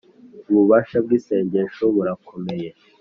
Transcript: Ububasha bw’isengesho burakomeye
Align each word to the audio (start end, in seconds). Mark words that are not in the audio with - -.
Ububasha 0.51 0.97
bw’isengesho 1.05 1.83
burakomeye 1.95 2.69